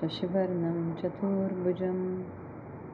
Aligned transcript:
शशिवर्णं 0.00 0.78
चतुर्भुजं 1.00 1.98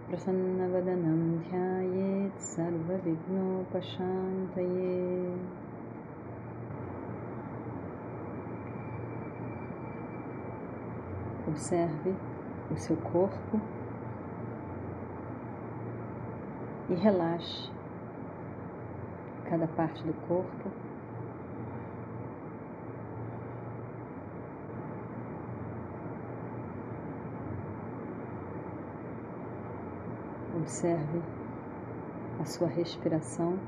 प्रसन्नवदनं 0.09 1.21
ध्यायेत् 1.47 2.45
सर्वविघ्नोपशान्तये 2.53 3.79
Observe 11.51 12.15
o 12.71 12.77
seu 12.77 12.97
corpo 12.97 13.61
e 16.91 16.95
relaxe 16.95 17.71
cada 19.49 19.67
parte 19.67 20.07
do 20.07 20.15
corpo 20.29 20.71
Observe 30.66 31.22
a 32.42 32.46
sua 32.46 32.68
respiração. 32.68 33.60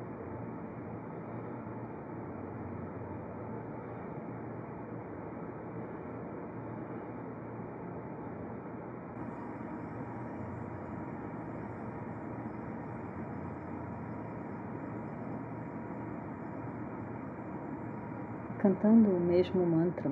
Cantando 18.58 19.12
o 19.12 19.20
mesmo 19.20 19.64
mantra. 19.68 20.12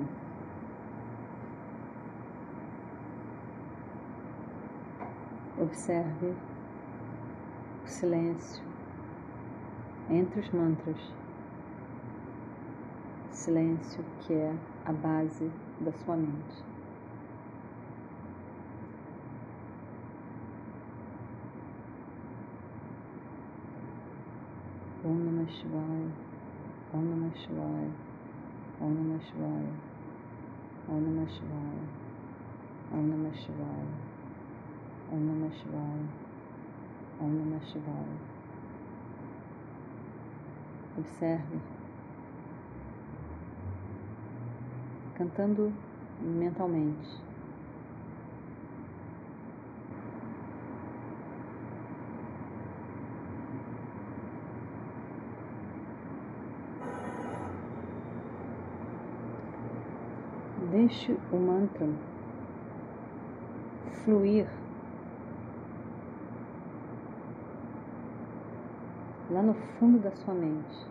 Observe 5.58 6.32
silêncio 7.86 8.62
entre 10.10 10.40
os 10.40 10.50
mantras. 10.50 10.96
Silêncio 13.30 14.04
que 14.20 14.32
é 14.32 14.54
a 14.84 14.92
base 14.92 15.50
da 15.80 15.92
sua 15.92 16.16
mente. 16.16 16.64
Om 25.04 25.14
Namah 25.14 25.48
Shivaya, 25.48 26.10
Om 26.92 27.04
Namah 27.04 27.36
Shivaya, 27.36 27.90
Om 28.80 28.94
Namah 28.94 29.20
Shivaya, 29.20 29.74
Om 30.88 31.00
Namah 31.00 31.28
Shivaya, 31.28 31.86
Om 32.92 33.08
Namah 33.10 33.34
Shivaya, 33.36 33.86
Om 35.12 35.20
Namah 35.28 35.52
Shivaya. 35.52 36.25
Om 37.18 37.30
Namah 37.30 37.60
Shivaya. 37.64 38.36
Observe, 40.98 41.60
cantando 45.14 45.72
mentalmente. 46.20 47.26
Deixe 60.70 61.16
o 61.32 61.36
mantra 61.36 61.88
fluir 64.04 64.46
lá 69.36 69.42
no 69.42 69.52
fundo 69.52 69.98
da 69.98 70.10
sua 70.12 70.32
mente. 70.32 70.86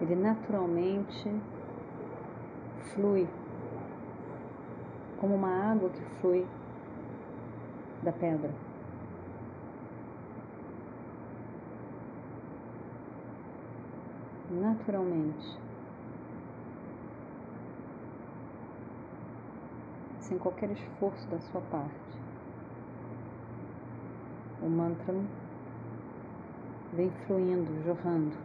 Ele 0.00 0.16
naturalmente 0.16 1.30
flui 2.94 3.28
como 5.18 5.34
uma 5.34 5.72
água 5.72 5.90
que 5.90 6.02
flui 6.18 6.46
da 8.02 8.10
pedra. 8.10 8.50
Naturalmente. 14.50 15.60
Sem 20.20 20.38
qualquer 20.38 20.70
esforço 20.70 21.28
da 21.28 21.38
sua 21.40 21.60
parte 21.60 22.10
o 24.62 24.68
mantra 24.68 25.14
vem 26.92 27.10
fluindo, 27.26 27.82
jorrando. 27.84 28.36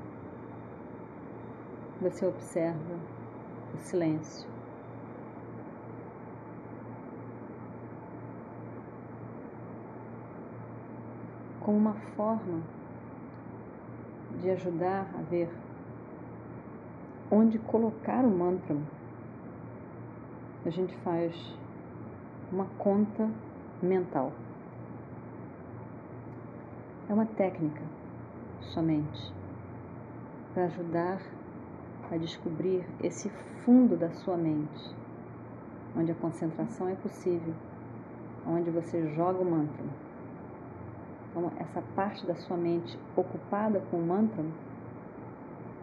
Você 2.01 2.25
observa 2.25 2.99
o 3.73 3.77
silêncio. 3.77 4.47
Como 11.59 11.77
uma 11.77 11.95
forma 12.15 12.61
de 14.39 14.51
ajudar 14.51 15.07
a 15.17 15.21
ver 15.23 15.49
onde 17.31 17.57
colocar 17.57 18.23
o 18.23 18.29
mantra, 18.29 18.77
a 20.65 20.69
gente 20.69 20.95
faz 20.97 21.33
uma 22.51 22.65
conta 22.77 23.29
mental. 23.81 24.31
É 27.07 27.13
uma 27.13 27.27
técnica 27.27 27.83
somente 28.73 29.31
para 30.55 30.65
ajudar 30.65 31.21
a 32.11 32.17
descobrir 32.17 32.83
esse 33.03 33.29
fundo 33.63 33.95
da 33.95 34.09
sua 34.09 34.35
mente, 34.35 34.95
onde 35.95 36.11
a 36.11 36.15
concentração 36.15 36.89
é 36.89 36.95
possível, 36.95 37.53
onde 38.47 38.71
você 38.71 39.13
joga 39.13 39.39
o 39.39 39.45
mantra. 39.45 39.85
Então, 41.29 41.51
essa 41.59 41.83
parte 41.95 42.25
da 42.25 42.33
sua 42.37 42.57
mente 42.57 42.97
ocupada 43.15 43.79
com 43.91 43.97
o 43.97 44.05
mantra, 44.05 44.43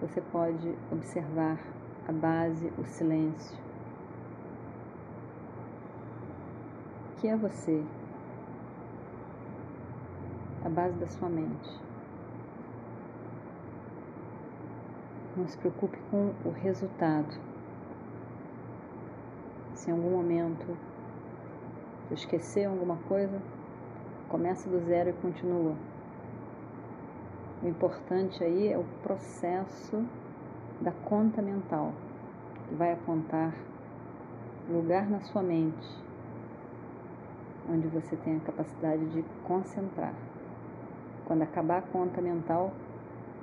você 0.00 0.20
pode 0.20 0.76
observar 0.90 1.56
a 2.08 2.12
base, 2.12 2.72
o 2.76 2.84
silêncio, 2.84 3.56
que 7.18 7.28
é 7.28 7.36
você 7.36 7.84
a 10.64 10.68
base 10.68 10.96
da 10.98 11.06
sua 11.08 11.28
mente. 11.28 11.70
Não 15.36 15.46
se 15.46 15.56
preocupe 15.58 15.98
com 16.10 16.32
o 16.44 16.50
resultado. 16.50 17.34
Se 19.74 19.90
em 19.90 19.94
algum 19.94 20.10
momento 20.10 20.76
você 22.08 22.14
esquecer 22.14 22.66
alguma 22.66 22.96
coisa, 23.08 23.40
começa 24.28 24.68
do 24.68 24.78
zero 24.80 25.10
e 25.10 25.12
continua. 25.14 25.74
O 27.62 27.68
importante 27.68 28.42
aí 28.44 28.68
é 28.68 28.78
o 28.78 28.84
processo 29.02 30.04
da 30.80 30.92
conta 30.92 31.40
mental, 31.40 31.92
que 32.68 32.74
vai 32.74 32.92
apontar 32.92 33.54
lugar 34.68 35.08
na 35.08 35.20
sua 35.20 35.42
mente 35.42 36.02
onde 37.68 37.86
você 37.88 38.16
tem 38.16 38.36
a 38.36 38.40
capacidade 38.40 39.04
de 39.10 39.24
concentrar. 39.44 40.14
Quando 41.26 41.42
acabar 41.42 41.78
a 41.78 41.82
conta 41.82 42.20
mental, 42.20 42.72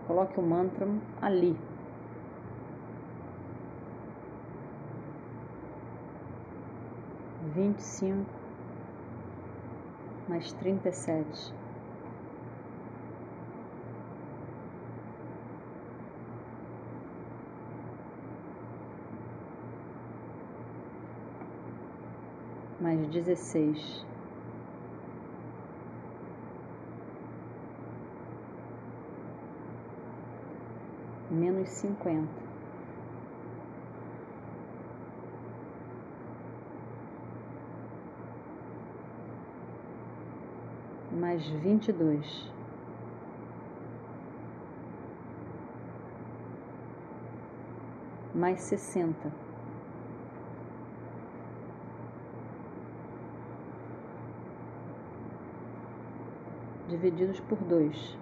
coloque 0.08 0.40
o 0.40 0.44
mantra 0.44 0.88
ali. 1.22 1.58
Vinte 7.56 7.80
e 7.80 7.84
cinco 7.84 8.40
mais 10.28 10.54
trinta 10.54 10.90
e 10.90 10.94
sete. 10.94 11.54
mais 22.80 23.10
dezesseis, 23.10 24.06
menos 31.30 31.70
cinquenta. 31.70 32.50
mais 41.20 41.46
vinte 41.48 41.90
e 41.90 41.92
dois. 41.92 42.52
Mais 48.34 48.62
sessenta. 48.62 49.32
Divididos 56.88 57.40
por 57.42 57.58
dois. 57.60 58.18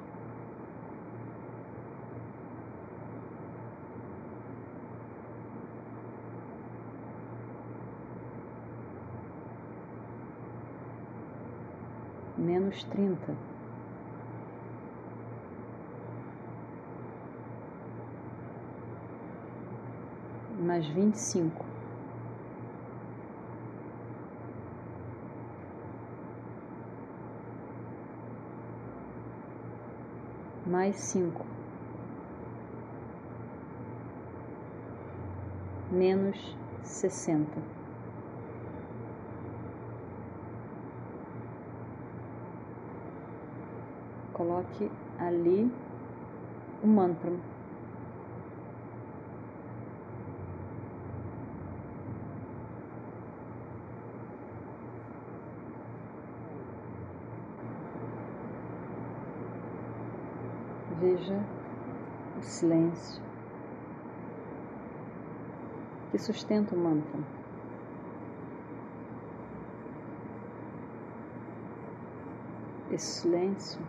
Menos 12.48 12.82
trinta. 12.86 13.36
Mais 20.58 20.88
vinte 20.88 21.16
e 21.16 21.20
cinco. 21.20 21.66
Mais 30.66 30.96
cinco. 30.96 31.46
Menos 35.92 36.58
sessenta. 36.82 37.77
Coloque 44.38 44.92
ali 45.18 45.70
o 46.84 46.88
mantra. 46.88 47.32
Veja 61.00 61.44
o 62.38 62.42
silêncio 62.44 63.24
que 66.12 66.18
sustenta 66.20 66.76
o 66.76 66.78
mantra. 66.78 67.20
Esse 72.92 73.22
silêncio 73.22 73.82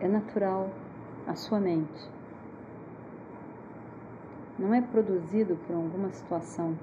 é 0.00 0.08
natural 0.08 0.70
à 1.26 1.34
sua 1.34 1.60
mente. 1.60 2.10
Não 4.58 4.74
é 4.74 4.80
produzido 4.80 5.56
por 5.66 5.76
alguma 5.76 6.10
situação. 6.10 6.76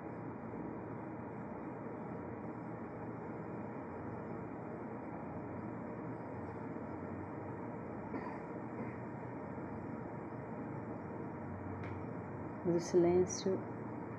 Mas 12.66 12.76
o 12.76 12.80
silêncio 12.80 13.60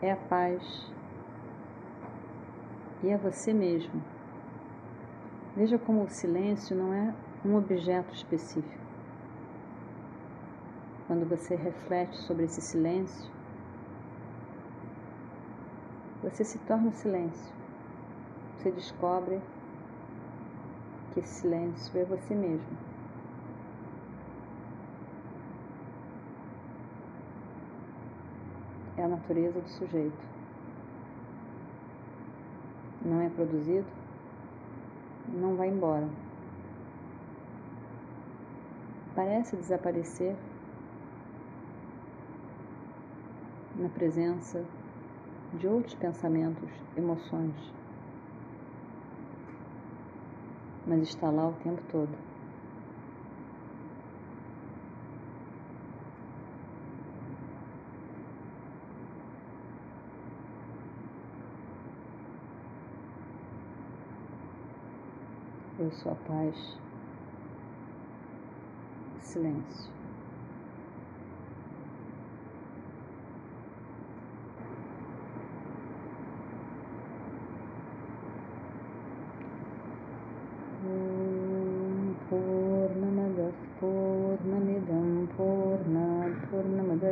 é 0.01 0.13
a 0.13 0.17
paz 0.17 0.91
e 3.03 3.09
é 3.09 3.17
você 3.17 3.53
mesmo. 3.53 4.03
Veja 5.57 5.79
como 5.79 6.05
o 6.05 6.09
silêncio 6.09 6.77
não 6.77 6.93
é 6.93 7.15
um 7.45 7.57
objeto 7.57 8.15
específico. 8.15 8.88
Quando 11.09 11.27
você 11.27 11.57
reflete 11.57 12.19
sobre 12.19 12.45
esse 12.45 12.61
silêncio, 12.61 13.31
você 16.23 16.45
se 16.45 16.59
torna 16.59 16.93
silêncio. 16.93 17.51
Você 18.59 18.71
descobre 18.71 19.41
que 21.11 21.21
esse 21.21 21.41
silêncio 21.41 21.99
é 21.99 22.05
você 22.05 22.35
mesmo. 22.35 22.77
É 28.99 29.05
a 29.05 29.09
natureza 29.09 29.63
do 29.63 29.69
sujeito. 29.71 30.27
Não 33.03 33.23
é 33.23 33.31
produzido, 33.31 33.87
não 35.29 35.57
vai 35.57 35.69
embora. 35.69 36.07
Parece 39.15 39.57
desaparecer 39.57 40.37
na 43.79 43.89
presença 43.89 44.65
de 45.55 45.69
outros 45.69 45.95
pensamentos, 45.95 46.69
emoções, 46.97 47.55
mas 50.87 51.03
está 51.03 51.31
lá 51.31 51.49
o 51.49 51.53
tempo 51.55 51.81
todo. 51.91 52.29
Eu 65.79 65.93
sou 65.93 66.11
a 66.11 66.15
paz, 66.17 66.77
silêncio. 69.21 69.98